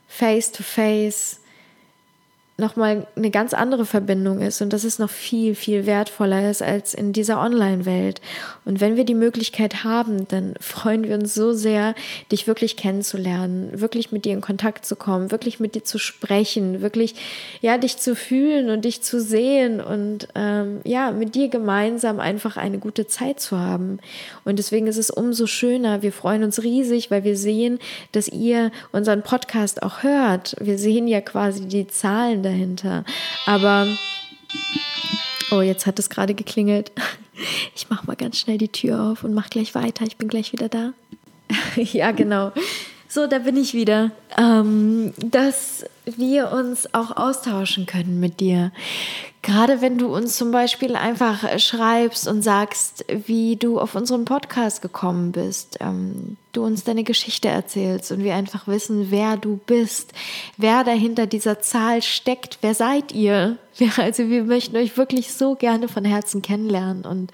[0.09, 1.39] Face-to-Face
[2.57, 6.93] nochmal eine ganz andere Verbindung ist und dass es noch viel, viel wertvoller ist als
[6.93, 8.21] in dieser Online-Welt.
[8.63, 11.95] Und wenn wir die Möglichkeit haben, dann freuen wir uns so sehr,
[12.31, 16.81] dich wirklich kennenzulernen, wirklich mit dir in Kontakt zu kommen, wirklich mit dir zu sprechen,
[16.81, 17.15] wirklich,
[17.59, 22.55] ja, dich zu fühlen und dich zu sehen und ähm, ja, mit dir gemeinsam einfach
[22.55, 23.99] eine gute Zeit zu haben.
[24.45, 26.03] Und deswegen ist es umso schöner.
[26.03, 27.79] Wir freuen uns riesig, weil wir sehen,
[28.13, 30.55] dass ihr unseren Podcast auch hört.
[30.61, 33.03] Wir sehen ja quasi die Zahlen dahinter.
[33.45, 33.87] Aber,
[35.51, 36.91] oh, jetzt hat es gerade geklingelt.
[37.75, 40.05] Ich mache mal ganz schnell die Tür auf und mache gleich weiter.
[40.05, 40.93] Ich bin gleich wieder da.
[41.75, 42.53] ja, genau.
[43.15, 44.11] So, da bin ich wieder.
[44.37, 48.73] Ähm, dass wir uns auch austauschen können mit dir.
[49.41, 54.81] Gerade wenn du uns zum Beispiel einfach schreibst und sagst, wie du auf unseren Podcast
[54.81, 60.11] gekommen bist, ähm, du uns deine Geschichte erzählst und wir einfach wissen, wer du bist,
[60.57, 63.57] wer dahinter dieser Zahl steckt, wer seid ihr?
[63.97, 67.31] Also wir möchten euch wirklich so gerne von Herzen kennenlernen und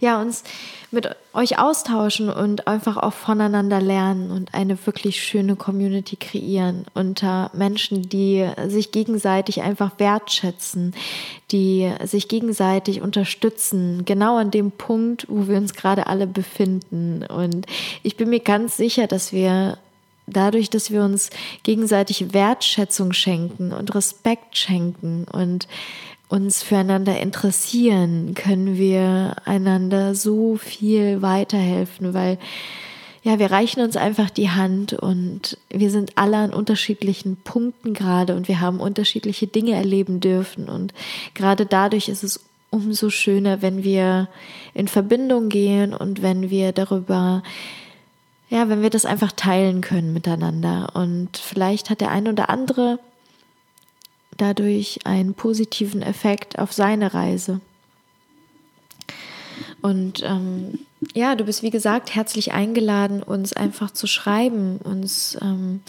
[0.00, 0.44] ja, uns
[0.90, 7.50] mit euch austauschen und einfach auch voneinander lernen und eine wirklich schöne Community kreieren unter
[7.54, 10.94] Menschen, die sich gegenseitig einfach wertschätzen,
[11.52, 17.24] die sich gegenseitig unterstützen, genau an dem Punkt, wo wir uns gerade alle befinden.
[17.24, 17.66] Und
[18.02, 19.78] ich bin mir ganz sicher, dass wir
[20.26, 21.30] dadurch, dass wir uns
[21.62, 25.68] gegenseitig Wertschätzung schenken und Respekt schenken und
[26.30, 32.38] uns füreinander interessieren, können wir einander so viel weiterhelfen, weil
[33.22, 38.34] ja, wir reichen uns einfach die Hand und wir sind alle an unterschiedlichen Punkten gerade
[38.34, 40.94] und wir haben unterschiedliche Dinge erleben dürfen und
[41.34, 42.40] gerade dadurch ist es
[42.70, 44.28] umso schöner, wenn wir
[44.72, 47.42] in Verbindung gehen und wenn wir darüber
[48.50, 50.90] ja, wenn wir das einfach teilen können miteinander.
[50.94, 52.98] Und vielleicht hat der eine oder andere
[54.40, 57.60] dadurch einen positiven Effekt auf seine Reise.
[59.82, 60.78] Und ähm,
[61.14, 65.80] ja, du bist wie gesagt herzlich eingeladen, uns einfach zu schreiben, uns ähm,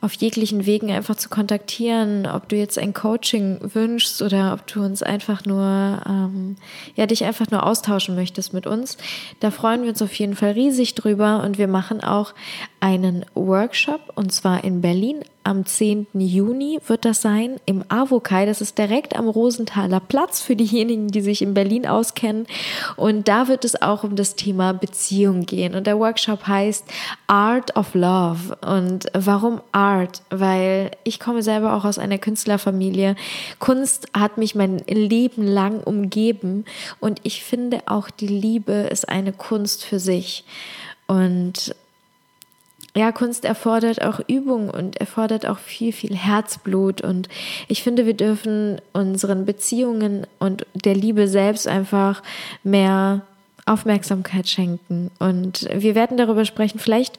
[0.00, 4.82] auf jeglichen Wegen einfach zu kontaktieren, ob du jetzt ein Coaching wünschst oder ob du
[4.82, 6.56] uns einfach nur, ähm,
[6.96, 8.96] ja, dich einfach nur austauschen möchtest mit uns.
[9.40, 12.32] Da freuen wir uns auf jeden Fall riesig drüber und wir machen auch
[12.80, 16.06] einen Workshop und zwar in Berlin am 10.
[16.12, 18.46] Juni wird das sein im Avokai.
[18.46, 22.46] Das ist direkt am Rosenthaler Platz für diejenigen, die sich in Berlin auskennen.
[22.96, 25.74] Und da wird es auch um das Thema Beziehung gehen.
[25.74, 26.84] Und der Workshop heißt
[27.26, 28.56] Art of Love.
[28.60, 30.22] Und warum Art?
[30.30, 33.16] Weil ich komme selber auch aus einer Künstlerfamilie.
[33.58, 36.64] Kunst hat mich mein Leben lang umgeben.
[37.00, 40.44] Und ich finde auch die Liebe ist eine Kunst für sich.
[41.06, 41.74] Und
[42.94, 47.00] ja, Kunst erfordert auch Übung und erfordert auch viel, viel Herzblut.
[47.02, 47.28] Und
[47.68, 52.22] ich finde, wir dürfen unseren Beziehungen und der Liebe selbst einfach
[52.64, 53.22] mehr
[53.64, 55.10] Aufmerksamkeit schenken.
[55.20, 56.80] Und wir werden darüber sprechen.
[56.80, 57.16] Vielleicht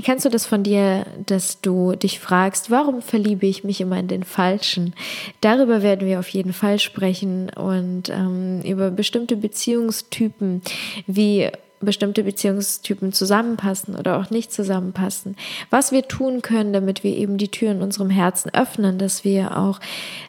[0.00, 4.08] kennst du das von dir, dass du dich fragst, warum verliebe ich mich immer in
[4.08, 4.94] den Falschen?
[5.40, 10.62] Darüber werden wir auf jeden Fall sprechen und ähm, über bestimmte Beziehungstypen,
[11.08, 11.50] wie
[11.84, 15.36] bestimmte Beziehungstypen zusammenpassen oder auch nicht zusammenpassen.
[15.70, 19.56] Was wir tun können, damit wir eben die Tür in unserem Herzen öffnen, dass wir
[19.56, 19.80] auch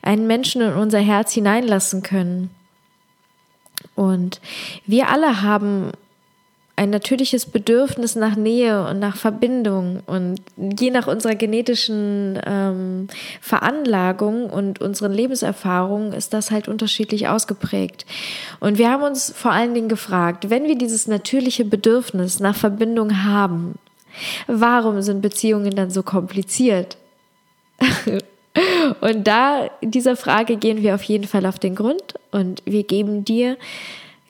[0.01, 2.49] einen Menschen in unser Herz hineinlassen können.
[3.95, 4.41] Und
[4.85, 5.91] wir alle haben
[6.75, 10.01] ein natürliches Bedürfnis nach Nähe und nach Verbindung.
[10.07, 13.07] Und je nach unserer genetischen ähm,
[13.41, 18.07] Veranlagung und unseren Lebenserfahrungen ist das halt unterschiedlich ausgeprägt.
[18.59, 23.23] Und wir haben uns vor allen Dingen gefragt, wenn wir dieses natürliche Bedürfnis nach Verbindung
[23.23, 23.75] haben,
[24.47, 26.97] warum sind Beziehungen dann so kompliziert?
[29.01, 33.25] und da dieser Frage gehen wir auf jeden Fall auf den Grund und wir geben
[33.25, 33.57] dir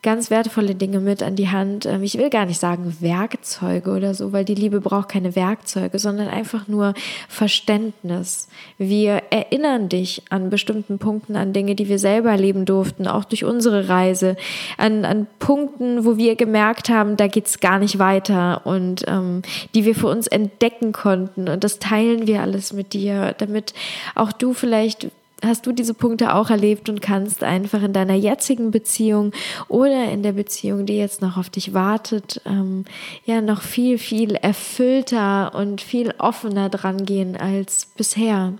[0.04, 1.86] ganz wertvolle Dinge mit an die Hand.
[1.86, 5.98] Ähm, ich will gar nicht sagen Werkzeuge oder so, weil die Liebe braucht keine Werkzeuge,
[5.98, 6.94] sondern einfach nur
[7.30, 8.50] Verständnis.
[8.78, 13.46] Wir erinnern dich an bestimmten Punkten, an Dinge, die wir selber erleben durften, auch durch
[13.46, 14.36] unsere Reise,
[14.78, 19.42] an, an Punkten, wo wir gemerkt haben, da geht's gar nicht weiter und ähm,
[19.74, 21.48] die wir für uns entdecken konnten.
[21.48, 23.74] Und das teilen wir alles mit dir, damit
[24.16, 25.08] auch du vielleicht
[25.44, 29.32] hast du diese Punkte auch erlebt und kannst einfach in deiner jetzigen Beziehung
[29.68, 32.86] oder in der Beziehung, die jetzt noch auf dich wartet, ähm,
[33.26, 38.54] ja noch viel, viel erfüllter und viel offener dran gehen als bisher.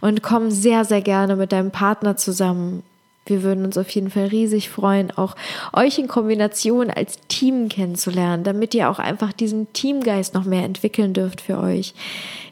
[0.00, 2.82] Und komm sehr, sehr gerne mit deinem Partner zusammen
[3.28, 5.36] wir würden uns auf jeden Fall riesig freuen, auch
[5.72, 11.12] euch in Kombination als Team kennenzulernen, damit ihr auch einfach diesen Teamgeist noch mehr entwickeln
[11.12, 11.94] dürft für euch.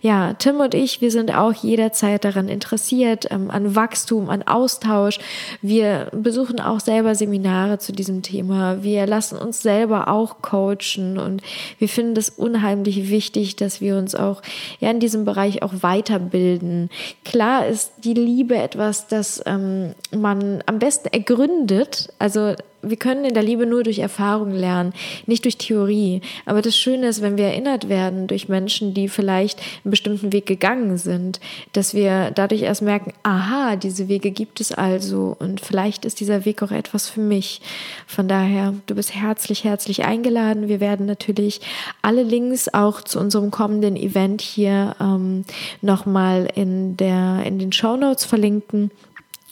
[0.03, 5.19] Ja, Tim und ich, wir sind auch jederzeit daran interessiert, ähm, an Wachstum, an Austausch.
[5.63, 8.85] Wir besuchen auch selber Seminare zu diesem Thema.
[8.85, 11.43] Wir lassen uns selber auch coachen und
[11.79, 14.43] wir finden das unheimlich wichtig, dass wir uns auch
[14.79, 16.91] ja in diesem Bereich auch weiterbilden.
[17.25, 22.13] Klar ist die Liebe etwas, das ähm, man am besten ergründet.
[22.19, 24.93] Also wir können in der Liebe nur durch Erfahrung lernen,
[25.27, 26.21] nicht durch Theorie.
[26.45, 30.47] Aber das Schöne ist, wenn wir erinnert werden durch Menschen, die vielleicht einen bestimmten Weg
[30.47, 31.41] gegangen sind,
[31.73, 36.45] dass wir dadurch erst merken, aha, diese Wege gibt es also und vielleicht ist dieser
[36.45, 37.61] Weg auch etwas für mich.
[38.07, 40.69] Von daher, du bist herzlich, herzlich eingeladen.
[40.69, 41.61] Wir werden natürlich
[42.03, 45.45] alle Links auch zu unserem kommenden Event hier ähm,
[45.83, 48.91] nochmal in, in den Show Notes verlinken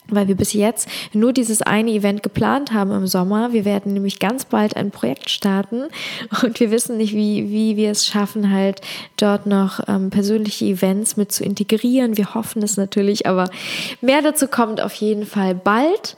[0.09, 3.53] weil wir bis jetzt nur dieses eine Event geplant haben im Sommer.
[3.53, 5.85] Wir werden nämlich ganz bald ein Projekt starten
[6.43, 8.81] und wir wissen nicht, wie, wie wir es schaffen, halt
[9.17, 12.17] dort noch ähm, persönliche Events mit zu integrieren.
[12.17, 13.49] Wir hoffen es natürlich, aber
[14.01, 16.17] mehr dazu kommt auf jeden Fall bald.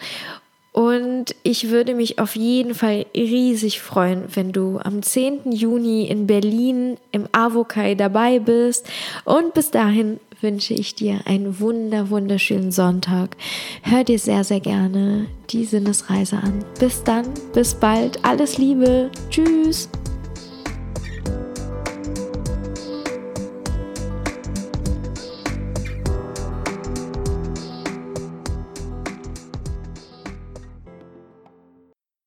[0.77, 5.51] Und ich würde mich auf jeden Fall riesig freuen, wenn du am 10.
[5.51, 8.87] Juni in Berlin im Avokai dabei bist.
[9.25, 13.37] Und bis dahin wünsche ich dir einen wunder, wunderschönen Sonntag.
[13.83, 16.65] Hör dir sehr, sehr gerne die Sinnesreise an.
[16.79, 19.89] Bis dann, bis bald, alles Liebe, tschüss.